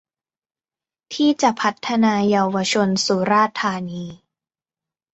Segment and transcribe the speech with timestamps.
[1.13, 4.03] ที่จะพัฒนาเยาวชนสุราษฏร์ธานี